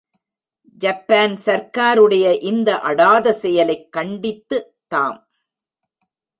Japan 0.77 1.39
சர்க்காருடைய 1.45 2.41
இந்த 2.41 2.79
அடாத 2.79 3.33
செயலைக் 3.33 3.91
கண்டித்து 3.91 4.75
தாம். 4.87 5.29